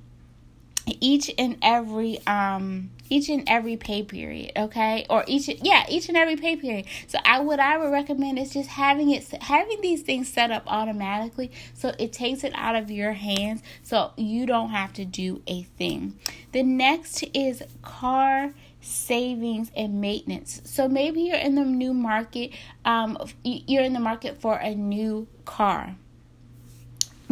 each 1.01 1.31
and 1.39 1.57
every 1.63 2.25
um 2.27 2.91
each 3.09 3.29
and 3.29 3.43
every 3.49 3.77
pay 3.77 4.03
period 4.03 4.53
okay? 4.57 5.05
Or 5.11 5.25
each 5.27 5.49
yeah 5.63 5.85
each 5.89 6.09
and 6.09 6.17
every 6.17 6.37
pay 6.37 6.57
period. 6.57 6.87
So 7.09 7.19
i 7.25 7.41
what 7.41 7.61
i 7.61 7.77
would 7.77 7.91
recommend 7.91 8.39
is 8.39 8.53
just 8.53 8.71
having 8.71 9.11
it 9.11 9.29
having 9.43 9.81
these 9.81 10.03
things 10.03 10.29
set 10.29 10.51
up 10.51 10.63
automatically. 10.67 11.51
So 11.75 11.93
it 11.99 12.13
takes 12.13 12.45
it 12.45 12.53
out 12.55 12.77
of 12.77 12.91
your 12.91 13.13
hands. 13.13 13.63
So 13.83 14.13
you 14.17 14.47
don't 14.47 14.71
have 14.71 14.93
to 14.95 15.05
do 15.05 15.43
a 15.47 15.63
thing. 15.63 16.19
The 16.53 16.63
next 16.63 17.25
is 17.35 17.63
car 17.83 18.53
savings 18.81 19.71
and 19.77 20.01
maintenance. 20.01 20.63
So 20.65 20.89
maybe 20.89 21.23
you're 21.23 21.37
in 21.37 21.55
the 21.55 21.65
new 21.65 21.93
market 21.93 22.53
um 22.85 23.19
you're 23.43 23.83
in 23.83 23.93
the 23.93 24.01
market 24.01 24.41
for 24.41 24.57
a 24.57 24.75
new 24.75 25.27
car 25.45 25.97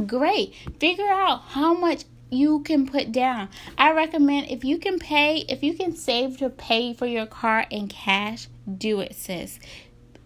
great. 0.06 0.54
Figure 0.78 1.08
out 1.08 1.42
how 1.48 1.74
much 1.74 2.04
you 2.30 2.60
can 2.60 2.86
put 2.86 3.10
down. 3.10 3.48
I 3.78 3.92
recommend 3.92 4.50
if 4.50 4.64
you 4.64 4.78
can 4.78 4.98
pay, 4.98 5.44
if 5.48 5.62
you 5.62 5.74
can 5.74 5.94
save 5.96 6.36
to 6.38 6.50
pay 6.50 6.92
for 6.92 7.06
your 7.06 7.26
car 7.26 7.66
in 7.70 7.88
cash, 7.88 8.48
do 8.76 9.00
it, 9.00 9.14
sis. 9.14 9.58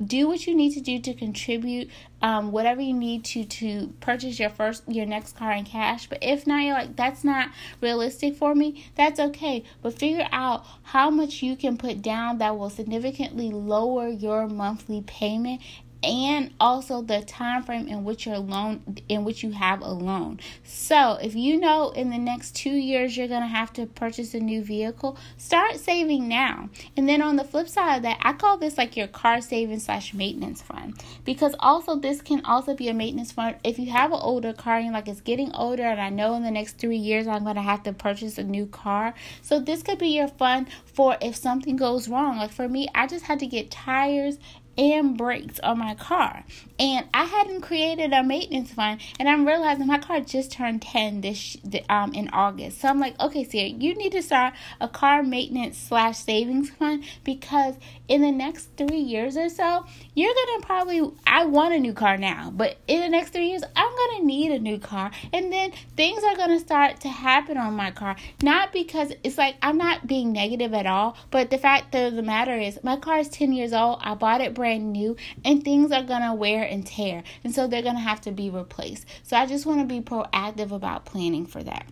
do 0.04 0.26
what 0.28 0.46
you 0.46 0.54
need 0.54 0.70
to 0.74 0.80
do 0.80 0.98
to 0.98 1.14
contribute 1.14 1.88
um, 2.22 2.52
whatever 2.52 2.80
you 2.80 2.94
need 2.94 3.24
to 3.24 3.44
to 3.44 3.92
purchase 4.00 4.38
your 4.38 4.50
first 4.50 4.82
your 4.88 5.06
next 5.06 5.36
car 5.36 5.52
in 5.52 5.64
cash 5.64 6.08
but 6.08 6.18
if 6.22 6.46
not 6.46 6.62
you're 6.62 6.74
like 6.74 6.96
that's 6.96 7.24
not 7.24 7.50
realistic 7.80 8.36
for 8.36 8.54
me 8.54 8.84
that's 8.94 9.18
okay 9.20 9.62
but 9.82 9.98
figure 9.98 10.26
out 10.32 10.64
how 10.82 11.10
much 11.10 11.42
you 11.42 11.56
can 11.56 11.76
put 11.76 12.00
down 12.00 12.38
that 12.38 12.56
will 12.56 12.70
significantly 12.70 13.50
lower 13.50 14.08
your 14.08 14.46
monthly 14.48 15.02
payment 15.02 15.60
and 16.02 16.52
also 16.58 17.02
the 17.02 17.22
time 17.22 17.62
frame 17.62 17.86
in 17.86 18.04
which 18.04 18.26
your 18.26 18.38
loan 18.38 18.82
in 19.08 19.24
which 19.24 19.42
you 19.42 19.52
have 19.52 19.80
a 19.80 19.88
loan. 19.88 20.40
So, 20.64 21.18
if 21.22 21.34
you 21.34 21.60
know 21.60 21.90
in 21.90 22.10
the 22.10 22.18
next 22.18 22.56
2 22.56 22.70
years 22.70 23.16
you're 23.16 23.28
going 23.28 23.42
to 23.42 23.46
have 23.46 23.72
to 23.74 23.86
purchase 23.86 24.34
a 24.34 24.40
new 24.40 24.62
vehicle, 24.62 25.16
start 25.36 25.78
saving 25.78 26.28
now. 26.28 26.68
And 26.96 27.08
then 27.08 27.22
on 27.22 27.36
the 27.36 27.44
flip 27.44 27.68
side 27.68 27.96
of 27.96 28.02
that, 28.02 28.18
I 28.22 28.32
call 28.32 28.56
this 28.58 28.78
like 28.78 28.96
your 28.96 29.06
car 29.06 29.40
savings 29.40 29.84
slash 29.84 30.12
maintenance 30.14 30.62
fund 30.62 31.02
because 31.24 31.54
also 31.60 31.96
this 31.96 32.20
can 32.20 32.44
also 32.44 32.74
be 32.74 32.88
a 32.88 32.94
maintenance 32.94 33.32
fund 33.32 33.56
if 33.64 33.78
you 33.78 33.90
have 33.90 34.12
an 34.12 34.20
older 34.20 34.52
car 34.52 34.78
and 34.78 34.92
like 34.92 35.08
it's 35.08 35.20
getting 35.20 35.52
older 35.52 35.84
and 35.84 36.00
I 36.00 36.08
know 36.08 36.34
in 36.34 36.42
the 36.42 36.50
next 36.50 36.78
3 36.78 36.96
years 36.96 37.26
I'm 37.26 37.44
going 37.44 37.56
to 37.56 37.62
have 37.62 37.82
to 37.84 37.92
purchase 37.92 38.38
a 38.38 38.44
new 38.44 38.66
car. 38.66 39.14
So, 39.42 39.60
this 39.60 39.82
could 39.82 39.98
be 39.98 40.08
your 40.08 40.28
fund 40.28 40.68
for 40.84 41.16
if 41.20 41.36
something 41.36 41.76
goes 41.76 42.08
wrong. 42.08 42.38
Like 42.38 42.52
for 42.52 42.68
me, 42.68 42.88
I 42.94 43.06
just 43.06 43.24
had 43.24 43.38
to 43.40 43.46
get 43.46 43.70
tires 43.70 44.38
and 44.76 45.16
brakes 45.16 45.60
on 45.60 45.78
my 45.78 45.94
car. 45.94 46.44
And 46.78 47.06
I 47.12 47.24
hadn't 47.24 47.60
created 47.60 48.12
a 48.12 48.22
maintenance 48.22 48.72
fund, 48.72 49.00
and 49.18 49.28
I'm 49.28 49.46
realizing 49.46 49.86
my 49.86 49.98
car 49.98 50.20
just 50.20 50.52
turned 50.52 50.82
10 50.82 51.20
this 51.20 51.56
um 51.88 52.14
in 52.14 52.28
August. 52.30 52.80
So 52.80 52.88
I'm 52.88 53.00
like, 53.00 53.18
okay, 53.20 53.44
Sierra, 53.44 53.68
you 53.68 53.94
need 53.94 54.12
to 54.12 54.22
start 54.22 54.54
a 54.80 54.88
car 54.88 55.22
maintenance 55.22 55.78
slash 55.78 56.18
savings 56.18 56.70
fund 56.70 57.04
because 57.24 57.76
in 58.12 58.20
the 58.20 58.30
next 58.30 58.68
three 58.76 58.98
years 58.98 59.38
or 59.38 59.48
so, 59.48 59.86
you're 60.14 60.34
gonna 60.34 60.66
probably 60.66 61.10
I 61.26 61.46
want 61.46 61.72
a 61.72 61.78
new 61.78 61.94
car 61.94 62.18
now, 62.18 62.52
but 62.54 62.76
in 62.86 63.00
the 63.00 63.08
next 63.08 63.30
three 63.30 63.48
years, 63.48 63.64
I'm 63.74 63.96
gonna 63.96 64.24
need 64.26 64.52
a 64.52 64.58
new 64.58 64.78
car, 64.78 65.10
and 65.32 65.50
then 65.50 65.72
things 65.96 66.22
are 66.22 66.36
gonna 66.36 66.58
start 66.58 67.00
to 67.00 67.08
happen 67.08 67.56
on 67.56 67.74
my 67.74 67.90
car. 67.90 68.16
Not 68.42 68.70
because 68.70 69.14
it's 69.24 69.38
like 69.38 69.56
I'm 69.62 69.78
not 69.78 70.06
being 70.06 70.30
negative 70.30 70.74
at 70.74 70.84
all, 70.84 71.16
but 71.30 71.48
the 71.48 71.56
fact 71.56 71.94
of 71.94 72.14
the 72.14 72.22
matter 72.22 72.54
is 72.54 72.78
my 72.84 72.96
car 72.96 73.18
is 73.20 73.30
10 73.30 73.54
years 73.54 73.72
old. 73.72 74.00
I 74.02 74.14
bought 74.14 74.42
it 74.42 74.52
brand 74.52 74.92
new 74.92 75.16
and 75.42 75.64
things 75.64 75.90
are 75.90 76.02
to 76.20 76.34
wear 76.34 76.64
and 76.64 76.86
tear. 76.86 77.22
And 77.44 77.54
so 77.54 77.66
they're 77.66 77.80
to 77.96 78.02
have 78.02 78.20
to 78.22 78.30
be 78.30 78.50
replaced. 78.50 79.06
So 79.22 79.38
I 79.38 79.46
just 79.46 79.64
want 79.64 79.80
to 79.80 79.86
be 79.86 80.02
proactive 80.02 80.70
about 80.70 81.06
planning 81.06 81.46
for 81.46 81.62
that. 81.62 81.86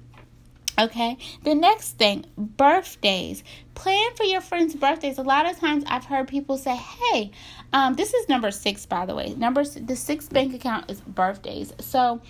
Okay, 0.81 1.19
the 1.45 1.55
next 1.55 1.99
thing 1.99 2.25
birthdays. 2.39 3.45
Plan 3.75 4.15
for 4.15 4.25
your 4.25 4.41
friends' 4.41 4.75
birthdays. 4.75 5.19
A 5.19 5.23
lot 5.23 5.45
of 5.45 5.59
times 5.59 5.85
I've 5.87 6.07
heard 6.07 6.27
people 6.27 6.57
say, 6.57 6.75
Hey, 6.75 7.33
um, 7.75 7.97
this 7.97 8.15
is 8.15 8.31
number 8.31 8.51
six, 8.51 8.87
by 8.87 9.05
the 9.05 9.15
way. 9.15 9.35
Number 9.35 9.63
the 9.63 9.95
sixth 9.95 10.33
bank 10.33 10.55
account 10.55 10.91
is 10.91 11.03
birthdays. 11.03 11.75
So 11.81 12.23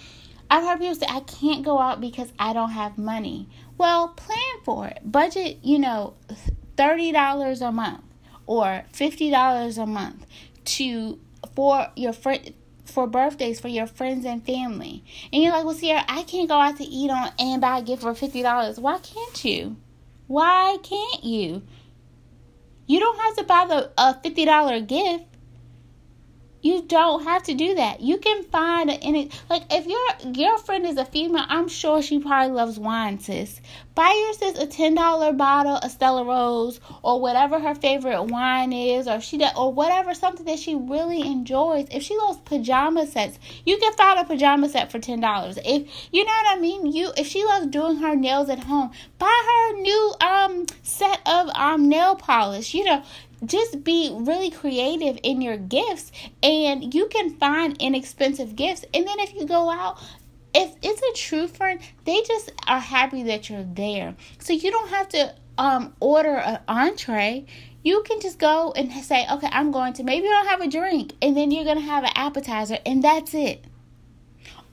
I've 0.51 0.65
heard 0.65 0.81
people 0.81 0.97
say, 0.97 1.07
I 1.09 1.21
can't 1.21 1.65
go 1.65 1.79
out 1.79 2.01
because 2.01 2.33
I 2.41 2.53
don't 2.53 2.73
have 2.73 2.99
money. 2.99 3.49
Well, 3.79 4.09
plan 4.09 4.65
for 4.65 4.89
it. 4.89 4.99
Budget, 5.05 5.59
you 5.63 5.79
know, 5.79 6.15
$30 6.77 7.69
a 7.69 7.71
month 7.71 8.03
or 8.47 8.85
$50 8.93 9.79
a 9.79 9.87
month 9.87 10.27
to 10.65 11.21
for 11.55 11.87
your 11.95 12.13
friend 12.13 12.53
for 12.91 13.07
birthdays 13.07 13.61
for 13.61 13.69
your 13.69 13.87
friends 13.87 14.25
and 14.25 14.45
family. 14.45 15.05
And 15.33 15.43
you're 15.43 15.53
like, 15.53 15.65
well, 15.65 15.75
Sierra, 15.75 16.05
I 16.09 16.23
can't 16.25 16.49
go 16.49 16.57
out 16.57 16.77
to 16.79 16.85
eat 16.85 17.11
on 17.11 17.33
and 17.39 17.61
buy 17.61 17.79
a 17.79 17.83
gift 17.83 18.03
for 18.03 18.15
fifty 18.15 18.43
dollars. 18.43 18.79
Why 18.79 18.99
can't 18.99 19.45
you? 19.45 19.77
Why 20.27 20.79
can't 20.83 21.25
you? 21.25 21.63
You 22.87 23.01
don't 23.01 23.19
have 23.19 23.37
to 23.37 23.45
buy 23.45 23.67
the 23.67 23.91
a 23.97 24.21
fifty 24.21 24.45
dollar 24.45 24.81
gift. 24.81 25.25
You 26.63 26.83
don't 26.83 27.25
have 27.25 27.43
to 27.45 27.55
do 27.55 27.75
that. 27.77 28.01
You 28.01 28.19
can 28.19 28.45
find 28.45 28.91
any 28.91 29.31
like 29.49 29.63
if 29.71 29.87
your 29.87 30.33
girlfriend 30.33 30.87
is 30.87 30.99
a 30.99 31.05
female, 31.05 31.45
I'm 31.49 31.69
sure 31.69 32.03
she 32.03 32.19
probably 32.19 32.53
loves 32.55 32.79
wine, 32.79 33.19
sis. 33.19 33.61
Buy 33.95 34.13
your 34.25 34.35
sis 34.35 34.63
a 34.63 34.67
ten 34.67 34.95
dollar 34.95 35.33
bottle 35.33 35.77
of 35.77 35.91
Stella 35.91 36.25
Rosa 36.25 36.81
or 37.03 37.21
whatever 37.21 37.59
her 37.59 37.75
favorite 37.75 38.25
wine 38.25 38.73
is, 38.73 39.09
or 39.09 39.21
she 39.21 39.39
that 39.39 39.57
or 39.57 39.73
whatever 39.73 40.13
something 40.15 40.45
that 40.47 40.59
she 40.59 40.75
really 40.75 41.23
enjoys. 41.23 41.87
If 41.91 42.03
she 42.03 42.17
loves 42.17 42.39
pajama 42.45 43.07
sets, 43.07 43.39
you 43.65 43.79
can 43.79 43.93
find 43.95 44.21
a 44.21 44.25
pajama 44.25 44.69
set 44.69 44.93
for 44.93 44.99
ten 44.99 45.21
dollars. 45.21 45.59
If 45.65 45.89
you 46.13 46.25
know 46.25 46.31
what 46.31 46.59
I 46.59 46.61
mean, 46.61 46.87
you 46.87 47.11
if 47.17 47.27
she 47.27 47.45
loves 47.45 47.67
doing 47.69 47.97
her 47.97 48.15
nails 48.15 48.51
at 48.51 48.61
home, 48.61 48.91
buy 49.19 49.27
her 49.27 49.81
new 49.81 50.15
um 50.21 50.67
set 50.83 51.21
of 51.27 51.49
um 51.55 51.89
nail 51.89 52.17
polish. 52.17 52.75
You 52.75 52.85
know, 52.85 53.03
just 53.45 53.85
be 53.85 54.11
really 54.13 54.51
creative 54.51 55.19
in 55.23 55.41
your 55.41 55.57
gifts 55.57 56.13
and 56.43 56.95
you 56.95 57.09
can 57.09 57.37
find 57.37 57.77
inexpensive 57.81 58.57
gifts. 58.57 58.85
And 58.93 59.07
then 59.07 59.19
if 59.21 59.35
you 59.35 59.47
go 59.47 59.71
out 59.71 60.03
if 60.53 60.75
it's 60.83 61.01
a 61.01 61.13
true 61.23 61.47
friend 61.47 61.81
they 62.05 62.21
just 62.23 62.51
are 62.67 62.81
happy 62.81 63.23
that 63.25 63.49
you're 63.49 63.65
there. 63.65 64.15
So 64.39 64.53
you 64.53 64.71
don't 64.71 64.91
have 64.91 65.09
to 65.11 65.35
um 65.59 65.95
order 66.01 66.37
an 66.37 66.61
entree. 66.69 67.47
You 67.83 68.03
can 68.03 68.21
just 68.21 68.39
go 68.39 68.73
and 68.77 68.93
say 68.93 69.27
okay 69.33 69.49
i'm 69.51 69.71
going 69.73 69.95
to 69.95 70.05
maybe 70.05 70.29
i'll 70.29 70.47
have 70.47 70.61
a 70.61 70.69
drink 70.69 71.15
and 71.23 71.35
then 71.35 71.51
you're 71.51 71.65
gonna 71.65 71.81
have 71.81 72.05
an 72.05 72.13
appetizer 72.15 72.77
and 72.85 73.03
that's 73.03 73.33
it 73.33 73.65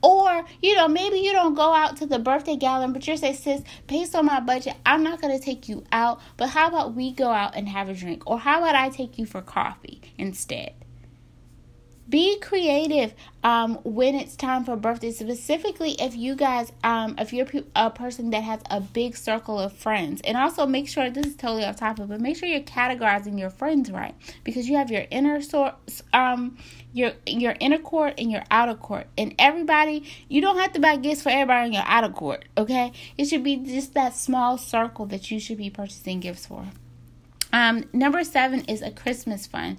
or, 0.02 0.44
you 0.62 0.74
know, 0.74 0.88
maybe 0.88 1.18
you 1.18 1.32
don't 1.32 1.54
go 1.54 1.74
out 1.74 1.96
to 1.98 2.06
the 2.06 2.18
birthday 2.18 2.56
gala, 2.56 2.88
but 2.88 3.06
you 3.06 3.16
say, 3.16 3.32
sis, 3.32 3.62
based 3.86 4.14
on 4.14 4.26
my 4.26 4.40
budget, 4.40 4.74
I'm 4.86 5.02
not 5.02 5.20
going 5.20 5.36
to 5.36 5.44
take 5.44 5.68
you 5.68 5.84
out, 5.90 6.20
but 6.36 6.50
how 6.50 6.68
about 6.68 6.94
we 6.94 7.12
go 7.12 7.30
out 7.30 7.56
and 7.56 7.68
have 7.68 7.88
a 7.88 7.94
drink? 7.94 8.22
Or 8.26 8.38
how 8.38 8.58
about 8.58 8.74
I 8.74 8.90
take 8.90 9.18
you 9.18 9.26
for 9.26 9.42
coffee 9.42 10.00
instead? 10.16 10.72
Be 12.08 12.38
creative 12.40 13.12
um, 13.44 13.76
when 13.84 14.14
it's 14.14 14.34
time 14.34 14.64
for 14.64 14.76
birthdays 14.76 15.18
specifically 15.18 15.90
if 16.00 16.16
you 16.16 16.34
guys 16.34 16.72
um, 16.82 17.14
if 17.18 17.32
you're 17.32 17.46
a 17.76 17.90
person 17.90 18.30
that 18.30 18.42
has 18.42 18.60
a 18.70 18.80
big 18.80 19.16
circle 19.16 19.58
of 19.58 19.72
friends. 19.72 20.20
And 20.24 20.36
also 20.36 20.66
make 20.66 20.88
sure 20.88 21.10
this 21.10 21.26
is 21.26 21.36
totally 21.36 21.64
off 21.64 21.76
topic 21.76 22.08
but 22.08 22.20
make 22.20 22.36
sure 22.36 22.48
you're 22.48 22.60
categorizing 22.60 23.38
your 23.38 23.50
friends 23.50 23.90
right 23.90 24.14
because 24.44 24.68
you 24.68 24.76
have 24.76 24.90
your 24.90 25.04
inner 25.10 25.40
sort 25.42 25.74
um 26.12 26.56
your 26.92 27.12
your 27.26 27.54
inner 27.60 27.78
court 27.78 28.14
and 28.18 28.30
your 28.30 28.42
outer 28.50 28.74
court. 28.74 29.06
And 29.18 29.34
everybody 29.38 30.04
you 30.28 30.40
don't 30.40 30.58
have 30.58 30.72
to 30.72 30.80
buy 30.80 30.96
gifts 30.96 31.22
for 31.22 31.30
everybody 31.30 31.66
in 31.66 31.72
your 31.74 31.84
outer 31.86 32.12
court 32.12 32.44
okay? 32.56 32.92
It 33.16 33.26
should 33.26 33.44
be 33.44 33.56
just 33.56 33.94
that 33.94 34.14
small 34.14 34.56
circle 34.56 35.06
that 35.06 35.30
you 35.30 35.38
should 35.38 35.58
be 35.58 35.70
purchasing 35.70 36.20
gifts 36.20 36.46
for. 36.46 36.66
Um, 37.52 37.84
number 37.92 38.24
seven 38.24 38.60
is 38.66 38.82
a 38.82 38.90
Christmas 38.90 39.46
fund. 39.46 39.78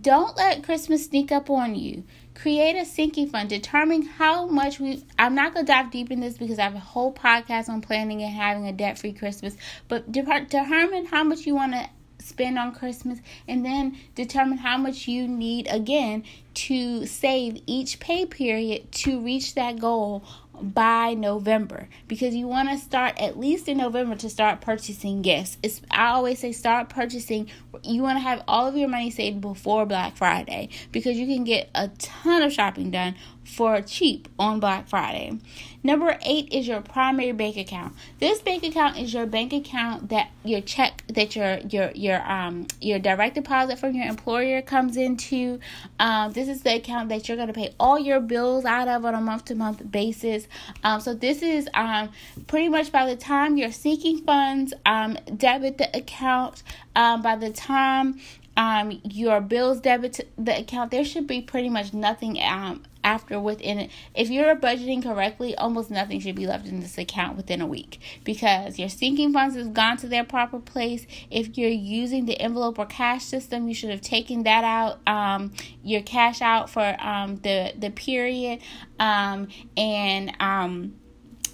Don't 0.00 0.36
let 0.36 0.64
Christmas 0.64 1.06
sneak 1.06 1.30
up 1.30 1.48
on 1.50 1.74
you. 1.74 2.02
Create 2.34 2.74
a 2.74 2.84
sinking 2.84 3.28
fund. 3.28 3.48
Determine 3.48 4.02
how 4.02 4.46
much 4.46 4.80
we. 4.80 5.04
I'm 5.18 5.36
not 5.36 5.54
gonna 5.54 5.66
dive 5.66 5.92
deep 5.92 6.10
in 6.10 6.20
this 6.20 6.36
because 6.36 6.58
I 6.58 6.64
have 6.64 6.74
a 6.74 6.80
whole 6.80 7.12
podcast 7.12 7.68
on 7.68 7.80
planning 7.80 8.22
and 8.22 8.34
having 8.34 8.66
a 8.66 8.72
debt-free 8.72 9.12
Christmas. 9.12 9.56
But 9.86 10.10
determine 10.10 11.06
how 11.06 11.22
much 11.22 11.46
you 11.46 11.54
want 11.54 11.74
to 11.74 11.88
spend 12.18 12.58
on 12.58 12.72
Christmas, 12.72 13.18
and 13.46 13.64
then 13.64 13.98
determine 14.14 14.56
how 14.56 14.78
much 14.78 15.06
you 15.06 15.28
need 15.28 15.68
again 15.70 16.24
to 16.54 17.04
save 17.04 17.62
each 17.66 18.00
pay 18.00 18.24
period 18.24 18.90
to 18.90 19.20
reach 19.20 19.54
that 19.54 19.78
goal 19.78 20.24
by 20.60 21.14
November 21.14 21.88
because 22.08 22.34
you 22.34 22.46
want 22.46 22.68
to 22.70 22.78
start 22.78 23.20
at 23.20 23.38
least 23.38 23.68
in 23.68 23.78
November 23.78 24.16
to 24.16 24.30
start 24.30 24.60
purchasing 24.60 25.22
gifts. 25.22 25.58
It's, 25.62 25.80
I 25.90 26.08
always 26.08 26.38
say 26.38 26.52
start 26.52 26.88
purchasing. 26.88 27.50
You 27.82 28.02
want 28.02 28.16
to 28.16 28.22
have 28.22 28.42
all 28.46 28.66
of 28.66 28.76
your 28.76 28.88
money 28.88 29.10
saved 29.10 29.40
before 29.40 29.86
Black 29.86 30.16
Friday 30.16 30.68
because 30.92 31.16
you 31.16 31.26
can 31.26 31.44
get 31.44 31.70
a 31.74 31.88
ton 31.88 32.42
of 32.42 32.52
shopping 32.52 32.90
done 32.90 33.14
for 33.44 33.80
cheap 33.82 34.28
on 34.38 34.60
Black 34.60 34.88
Friday. 34.88 35.38
Number 35.82 36.18
eight 36.22 36.50
is 36.50 36.66
your 36.66 36.80
primary 36.80 37.32
bank 37.32 37.58
account. 37.58 37.94
This 38.18 38.40
bank 38.40 38.64
account 38.64 38.98
is 38.98 39.12
your 39.12 39.26
bank 39.26 39.52
account 39.52 40.08
that 40.08 40.30
your 40.42 40.62
check 40.62 41.04
that 41.08 41.36
your 41.36 41.58
your 41.58 41.90
your 41.90 42.22
um 42.30 42.66
your 42.80 42.98
direct 42.98 43.34
deposit 43.34 43.78
from 43.78 43.94
your 43.94 44.06
employer 44.06 44.62
comes 44.62 44.96
into. 44.96 45.60
Um, 46.00 46.32
this 46.32 46.48
is 46.48 46.62
the 46.62 46.76
account 46.76 47.10
that 47.10 47.28
you're 47.28 47.36
gonna 47.36 47.52
pay 47.52 47.74
all 47.78 47.98
your 47.98 48.20
bills 48.20 48.64
out 48.64 48.88
of 48.88 49.04
on 49.04 49.14
a 49.14 49.20
month 49.20 49.44
to 49.46 49.54
month 49.54 49.90
basis. 49.90 50.48
Um, 50.82 51.00
so 51.00 51.12
this 51.12 51.42
is 51.42 51.68
um 51.74 52.10
pretty 52.46 52.70
much 52.70 52.90
by 52.90 53.06
the 53.06 53.16
time 53.16 53.58
you're 53.58 53.70
sinking 53.72 54.24
funds, 54.24 54.72
um, 54.86 55.18
debit 55.36 55.76
the 55.76 55.94
account. 55.94 56.62
Um, 56.96 57.20
by 57.20 57.36
the 57.36 57.50
time 57.50 58.20
um 58.56 59.00
your 59.04 59.42
bills 59.42 59.80
debit 59.80 60.26
the 60.38 60.60
account, 60.60 60.92
there 60.92 61.04
should 61.04 61.26
be 61.26 61.42
pretty 61.42 61.68
much 61.68 61.92
nothing 61.92 62.40
um 62.40 62.84
after 63.04 63.38
within 63.38 63.78
it. 63.78 63.90
If 64.14 64.30
you're 64.30 64.56
budgeting 64.56 65.02
correctly, 65.02 65.54
almost 65.54 65.90
nothing 65.90 66.18
should 66.18 66.34
be 66.34 66.46
left 66.46 66.66
in 66.66 66.80
this 66.80 66.98
account 66.98 67.36
within 67.36 67.60
a 67.60 67.66
week 67.66 68.00
because 68.24 68.78
your 68.78 68.88
sinking 68.88 69.32
funds 69.32 69.54
has 69.54 69.68
gone 69.68 69.98
to 69.98 70.08
their 70.08 70.24
proper 70.24 70.58
place. 70.58 71.06
If 71.30 71.56
you're 71.56 71.68
using 71.68 72.26
the 72.26 72.40
envelope 72.40 72.78
or 72.78 72.86
cash 72.86 73.24
system, 73.24 73.68
you 73.68 73.74
should 73.74 73.90
have 73.90 74.00
taken 74.00 74.42
that 74.44 74.64
out, 74.64 75.06
um, 75.06 75.52
your 75.82 76.02
cash 76.02 76.42
out 76.42 76.70
for 76.70 76.96
um, 77.00 77.36
the 77.36 77.72
the 77.78 77.90
period, 77.90 78.60
um, 78.98 79.48
and 79.76 80.32
um, 80.40 80.94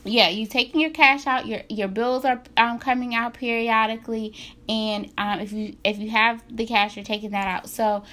yeah, 0.04 0.28
you 0.28 0.46
taking 0.46 0.80
your 0.80 0.90
cash 0.90 1.26
out. 1.26 1.46
Your 1.46 1.62
your 1.68 1.88
bills 1.88 2.24
are 2.24 2.42
um, 2.56 2.78
coming 2.78 3.14
out 3.14 3.34
periodically, 3.34 4.34
and 4.68 5.10
um, 5.18 5.40
if 5.40 5.52
you 5.52 5.76
if 5.84 5.98
you 5.98 6.10
have 6.10 6.42
the 6.50 6.66
cash, 6.66 6.96
you're 6.96 7.04
taking 7.04 7.30
that 7.30 7.46
out. 7.46 7.68
So 7.68 8.04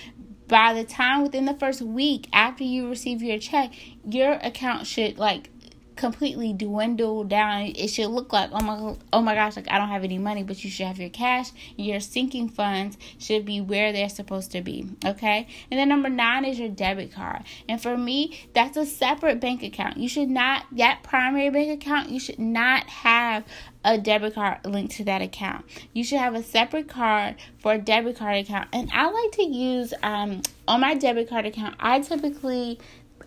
by 0.47 0.73
the 0.73 0.83
time 0.83 1.23
within 1.23 1.45
the 1.45 1.53
first 1.53 1.81
week 1.81 2.27
after 2.31 2.63
you 2.63 2.89
receive 2.89 3.21
your 3.21 3.39
check, 3.39 3.71
your 4.05 4.33
account 4.33 4.87
should 4.87 5.17
like 5.17 5.49
completely 5.97 6.53
dwindle 6.53 7.23
down. 7.23 7.73
It 7.75 7.89
should 7.89 8.07
look 8.07 8.31
like 8.31 8.49
oh 8.53 8.61
my 8.63 8.95
oh 9.11 9.21
my 9.21 9.35
gosh, 9.35 9.55
like 9.55 9.69
I 9.69 9.77
don't 9.77 9.89
have 9.89 10.03
any 10.03 10.17
money, 10.17 10.43
but 10.43 10.63
you 10.63 10.69
should 10.69 10.87
have 10.87 10.99
your 10.99 11.09
cash. 11.09 11.51
Your 11.75 11.99
sinking 11.99 12.49
funds 12.49 12.97
should 13.19 13.45
be 13.45 13.61
where 13.61 13.91
they're 13.91 14.09
supposed 14.09 14.51
to 14.51 14.61
be. 14.61 14.89
Okay, 15.05 15.47
and 15.69 15.79
then 15.79 15.89
number 15.89 16.09
nine 16.09 16.45
is 16.45 16.59
your 16.59 16.69
debit 16.69 17.13
card, 17.13 17.43
and 17.67 17.81
for 17.81 17.97
me, 17.97 18.39
that's 18.53 18.77
a 18.77 18.85
separate 18.85 19.39
bank 19.39 19.63
account. 19.63 19.97
You 19.97 20.07
should 20.07 20.29
not 20.29 20.65
that 20.73 21.03
primary 21.03 21.49
bank 21.49 21.81
account. 21.81 22.09
You 22.09 22.19
should 22.19 22.39
not 22.39 22.87
have 22.87 23.43
a 23.83 23.97
debit 23.97 24.35
card 24.35 24.59
linked 24.65 24.95
to 24.95 25.03
that 25.05 25.21
account. 25.21 25.65
You 25.93 26.03
should 26.03 26.19
have 26.19 26.35
a 26.35 26.43
separate 26.43 26.89
card 26.89 27.35
for 27.59 27.73
a 27.73 27.77
debit 27.77 28.17
card 28.17 28.37
account. 28.37 28.67
And 28.73 28.89
I 28.93 29.09
like 29.09 29.31
to 29.33 29.43
use 29.43 29.93
um 30.03 30.41
on 30.67 30.81
my 30.81 30.95
debit 30.95 31.29
card 31.29 31.45
account, 31.45 31.75
I 31.79 32.01
typically 32.01 32.79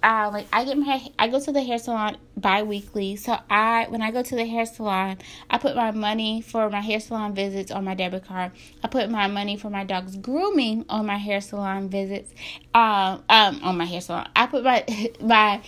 uh, 0.03 0.31
like 0.33 0.47
I 0.53 0.65
get 0.65 0.79
my 0.79 1.07
I 1.19 1.29
go 1.29 1.41
to 1.41 1.53
the 1.53 1.63
hair 1.63 1.79
salon 1.79 2.17
bi-weekly. 2.37 3.17
So 3.17 3.39
I 3.49 3.87
when 3.89 4.03
I 4.03 4.11
go 4.11 4.23
to 4.23 4.35
the 4.35 4.47
hair 4.47 4.67
salon, 4.67 5.19
I 5.49 5.59
put 5.59 5.77
my 5.77 5.91
money 5.91 6.41
for 6.41 6.71
my 6.71 6.81
hair 6.81 7.01
salon 7.01 7.35
visits 7.35 7.71
on 7.71 7.85
my 7.85 7.95
debit 7.95 8.25
card. 8.25 8.53
I 8.83 8.89
put 8.89 9.11
my 9.11 9.27
money 9.27 9.57
for 9.57 9.71
my 9.71 9.85
dog's 9.85 10.17
grooming 10.17 10.85
on 10.89 11.07
my 11.07 11.19
hair 11.19 11.41
salon 11.41 11.89
visits. 11.89 12.33
Um 12.75 13.23
um 13.29 13.61
on 13.63 13.77
my 13.77 13.85
hair 13.85 14.01
salon. 14.01 14.29
I 14.35 14.47
put 14.47 14.65
my 14.65 14.85
my 15.21 15.63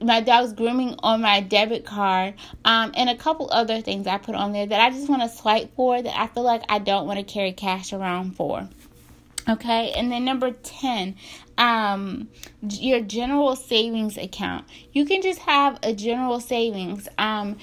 my 0.00 0.20
dog's 0.20 0.52
grooming 0.52 0.96
on 1.02 1.20
my 1.20 1.40
debit 1.40 1.84
card 1.84 2.34
um, 2.64 2.90
and 2.96 3.08
a 3.08 3.16
couple 3.16 3.48
other 3.52 3.80
things 3.80 4.08
I 4.08 4.18
put 4.18 4.34
on 4.34 4.52
there 4.52 4.66
that 4.66 4.80
I 4.80 4.90
just 4.90 5.08
want 5.08 5.22
to 5.22 5.28
swipe 5.28 5.76
for 5.76 6.02
that 6.02 6.18
I 6.18 6.26
feel 6.26 6.42
like 6.42 6.62
I 6.68 6.80
don't 6.80 7.06
want 7.06 7.20
to 7.20 7.24
carry 7.24 7.52
cash 7.52 7.92
around 7.92 8.34
for. 8.36 8.68
Okay, 9.48 9.90
and 9.92 10.12
then 10.12 10.24
number 10.24 10.52
10, 10.52 11.16
um, 11.58 12.28
your 12.62 13.00
general 13.00 13.56
savings 13.56 14.16
account. 14.16 14.64
You 14.92 15.04
can 15.04 15.20
just 15.20 15.40
have 15.40 15.78
a 15.82 15.92
general 15.92 16.38
savings. 16.38 17.08
Um, 17.18 17.56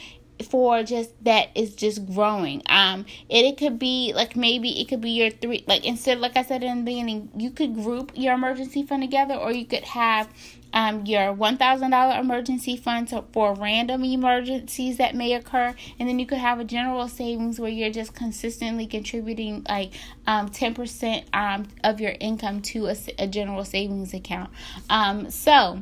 for 0.43 0.83
just 0.83 1.12
that 1.24 1.50
is 1.55 1.75
just 1.75 2.05
growing. 2.13 2.62
Um, 2.67 3.05
it, 3.27 3.45
it 3.45 3.57
could 3.57 3.77
be 3.77 4.13
like 4.15 4.36
maybe 4.36 4.81
it 4.81 4.88
could 4.88 5.01
be 5.01 5.12
your 5.12 5.29
three 5.29 5.63
like 5.67 5.86
instead 5.86 6.19
like 6.19 6.38
I 6.38 6.43
said 6.43 6.63
in 6.63 6.79
the 6.79 6.83
beginning, 6.83 7.29
you 7.36 7.51
could 7.51 7.75
group 7.75 8.12
your 8.15 8.33
emergency 8.33 8.83
fund 8.83 9.03
together, 9.03 9.36
or 9.36 9.51
you 9.51 9.65
could 9.65 9.83
have 9.83 10.29
um, 10.73 11.05
your 11.05 11.33
$1,000 11.35 12.19
emergency 12.19 12.77
fund 12.77 13.09
for 13.31 13.53
random 13.55 14.03
emergencies 14.03 14.97
that 14.97 15.15
may 15.15 15.33
occur. 15.33 15.73
And 15.99 16.07
then 16.07 16.19
you 16.19 16.25
could 16.25 16.38
have 16.38 16.59
a 16.59 16.63
general 16.63 17.07
savings 17.07 17.59
where 17.59 17.69
you're 17.69 17.91
just 17.91 18.13
consistently 18.13 18.85
contributing 18.88 19.65
like 19.67 19.91
um, 20.27 20.49
10% 20.49 21.23
um, 21.33 21.67
of 21.83 21.99
your 21.99 22.13
income 22.19 22.61
to 22.61 22.88
a, 22.88 22.95
a 23.17 23.27
general 23.27 23.65
savings 23.65 24.13
account. 24.13 24.49
Um, 24.89 25.29
so, 25.31 25.81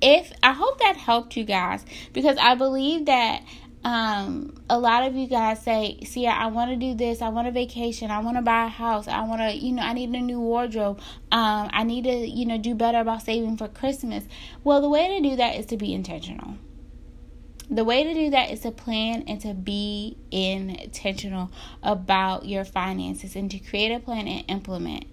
if 0.00 0.32
I 0.42 0.52
hope 0.52 0.80
that 0.80 0.96
helped 0.96 1.34
you 1.34 1.44
guys 1.44 1.84
because 2.12 2.36
I 2.36 2.54
believe 2.56 3.06
that 3.06 3.42
um, 3.84 4.54
a 4.70 4.78
lot 4.78 5.06
of 5.06 5.14
you 5.14 5.26
guys 5.26 5.62
say, 5.62 5.98
see, 6.04 6.26
I 6.26 6.46
want 6.46 6.70
to 6.70 6.76
do 6.76 6.94
this. 6.94 7.20
I 7.20 7.28
want 7.28 7.48
a 7.48 7.50
vacation. 7.50 8.10
I 8.10 8.20
want 8.20 8.38
to 8.38 8.42
buy 8.42 8.64
a 8.64 8.68
house. 8.68 9.06
I 9.06 9.22
want 9.22 9.42
to, 9.42 9.54
you 9.54 9.72
know, 9.72 9.82
I 9.82 9.92
need 9.92 10.08
a 10.08 10.20
new 10.20 10.40
wardrobe. 10.40 11.00
Um, 11.30 11.68
I 11.70 11.84
need 11.84 12.04
to, 12.04 12.14
you 12.14 12.46
know, 12.46 12.56
do 12.56 12.74
better 12.74 12.98
about 12.98 13.22
saving 13.22 13.58
for 13.58 13.68
Christmas. 13.68 14.24
Well, 14.64 14.80
the 14.80 14.88
way 14.88 15.20
to 15.20 15.28
do 15.28 15.36
that 15.36 15.56
is 15.56 15.66
to 15.66 15.76
be 15.76 15.92
intentional. 15.92 16.56
The 17.70 17.84
way 17.84 18.04
to 18.04 18.14
do 18.14 18.30
that 18.30 18.50
is 18.50 18.60
to 18.60 18.70
plan 18.70 19.24
and 19.26 19.40
to 19.42 19.52
be 19.52 20.16
intentional 20.30 21.50
about 21.82 22.46
your 22.46 22.64
finances 22.64 23.36
and 23.36 23.50
to 23.50 23.58
create 23.58 23.90
a 23.90 24.00
plan 24.00 24.28
and 24.28 24.44
implement 24.48 25.06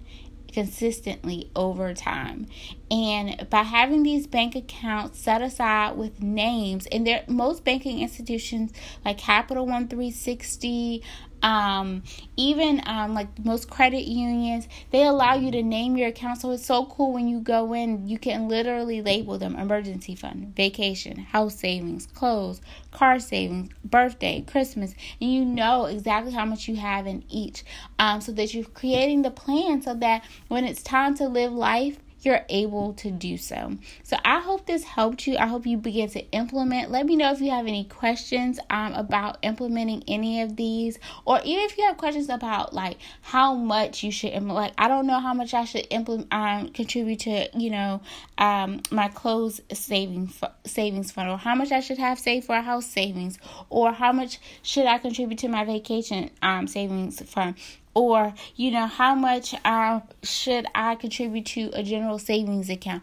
consistently 0.52 1.50
over 1.56 1.94
time. 1.94 2.46
And 2.90 3.46
by 3.48 3.62
having 3.62 4.02
these 4.02 4.26
bank 4.26 4.54
accounts 4.54 5.18
set 5.20 5.42
aside 5.42 5.96
with 5.96 6.22
names, 6.22 6.86
and 6.92 7.06
there 7.06 7.24
most 7.26 7.64
banking 7.64 8.00
institutions 8.00 8.72
like 9.04 9.18
Capital 9.18 9.66
One 9.66 9.88
360, 9.88 11.02
um, 11.42 12.02
even 12.36 12.82
um, 12.86 13.14
like 13.14 13.44
most 13.44 13.68
credit 13.68 14.04
unions, 14.04 14.68
they 14.90 15.04
allow 15.04 15.34
you 15.34 15.50
to 15.50 15.62
name 15.62 15.96
your 15.96 16.08
account. 16.08 16.40
So 16.40 16.50
it's 16.52 16.64
so 16.64 16.86
cool 16.86 17.12
when 17.12 17.28
you 17.28 17.40
go 17.40 17.72
in, 17.74 18.08
you 18.08 18.18
can 18.18 18.48
literally 18.48 19.02
label 19.02 19.38
them 19.38 19.56
emergency 19.56 20.14
fund, 20.14 20.54
vacation, 20.54 21.16
house 21.18 21.56
savings, 21.56 22.06
clothes, 22.06 22.60
car 22.90 23.18
savings, 23.18 23.70
birthday, 23.84 24.44
Christmas, 24.46 24.94
and 25.20 25.32
you 25.32 25.44
know 25.44 25.86
exactly 25.86 26.32
how 26.32 26.44
much 26.44 26.68
you 26.68 26.76
have 26.76 27.06
in 27.06 27.24
each. 27.28 27.64
Um, 27.98 28.20
so 28.20 28.32
that 28.32 28.54
you're 28.54 28.64
creating 28.64 29.22
the 29.22 29.30
plan 29.30 29.82
so 29.82 29.94
that 29.94 30.24
when 30.48 30.64
it's 30.64 30.82
time 30.82 31.14
to 31.16 31.28
live 31.28 31.52
life, 31.52 31.98
you're 32.22 32.44
able 32.48 32.94
to 32.94 33.10
do 33.10 33.36
so. 33.36 33.76
So 34.02 34.16
I 34.24 34.40
hope 34.40 34.66
this 34.66 34.84
helped 34.84 35.26
you. 35.26 35.36
I 35.36 35.46
hope 35.46 35.66
you 35.66 35.76
begin 35.76 36.08
to 36.10 36.30
implement. 36.30 36.90
Let 36.90 37.06
me 37.06 37.16
know 37.16 37.32
if 37.32 37.40
you 37.40 37.50
have 37.50 37.66
any 37.66 37.84
questions 37.84 38.58
um, 38.70 38.94
about 38.94 39.38
implementing 39.42 40.04
any 40.08 40.42
of 40.42 40.56
these, 40.56 40.98
or 41.24 41.40
even 41.44 41.64
if 41.64 41.76
you 41.76 41.84
have 41.84 41.96
questions 41.96 42.28
about 42.28 42.72
like 42.72 42.98
how 43.22 43.54
much 43.54 44.02
you 44.02 44.10
should. 44.10 44.32
Like 44.42 44.72
I 44.78 44.88
don't 44.88 45.06
know 45.06 45.20
how 45.20 45.34
much 45.34 45.54
I 45.54 45.64
should 45.64 45.86
implement 45.90 46.32
um, 46.32 46.68
contribute 46.68 47.20
to 47.20 47.48
you 47.54 47.70
know 47.70 48.00
um, 48.38 48.82
my 48.90 49.08
clothes 49.08 49.60
saving 49.72 50.32
savings 50.64 51.12
fund, 51.12 51.28
or 51.30 51.38
how 51.38 51.54
much 51.54 51.72
I 51.72 51.80
should 51.80 51.98
have 51.98 52.18
saved 52.18 52.46
for 52.46 52.56
a 52.56 52.62
house 52.62 52.86
savings, 52.86 53.38
or 53.68 53.92
how 53.92 54.12
much 54.12 54.38
should 54.62 54.86
I 54.86 54.98
contribute 54.98 55.38
to 55.40 55.48
my 55.48 55.64
vacation 55.64 56.30
um, 56.42 56.66
savings 56.66 57.20
fund 57.22 57.54
or 57.94 58.34
you 58.56 58.70
know 58.70 58.86
how 58.86 59.14
much 59.14 59.54
uh, 59.64 60.00
should 60.22 60.66
i 60.74 60.94
contribute 60.94 61.46
to 61.46 61.70
a 61.72 61.82
general 61.82 62.18
savings 62.18 62.70
account. 62.70 63.02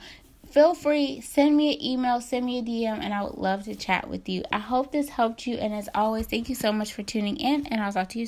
Feel 0.50 0.74
free 0.74 1.22
send 1.22 1.56
me 1.56 1.76
an 1.76 1.84
email 1.84 2.22
send 2.22 2.46
me 2.46 2.60
a 2.60 2.64
dm 2.64 3.00
and 3.00 3.14
i 3.14 3.24
would 3.24 3.36
love 3.36 3.64
to 3.66 3.76
chat 3.76 4.10
with 4.10 4.28
you. 4.28 4.44
I 4.52 4.60
hope 4.60 4.92
this 4.92 5.10
helped 5.10 5.46
you 5.46 5.56
and 5.58 5.74
as 5.74 5.90
always 5.94 6.26
thank 6.26 6.50
you 6.50 6.56
so 6.56 6.72
much 6.72 6.94
for 6.94 7.04
tuning 7.04 7.38
in 7.38 7.68
and 7.68 7.82
i'll 7.82 7.94
talk 7.94 8.10
to 8.10 8.20
you 8.20 8.26
soon 8.26 8.28